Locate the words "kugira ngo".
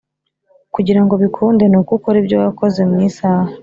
0.73-1.13